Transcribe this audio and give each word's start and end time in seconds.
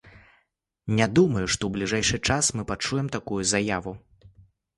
Не 0.99 1.07
думаю, 1.19 1.43
што 1.55 1.63
ў 1.69 1.73
бліжэйшы 1.75 2.17
час 2.27 2.49
мы 2.57 2.65
пачуем 2.73 3.13
такую 3.19 3.39
заяву. 3.53 3.95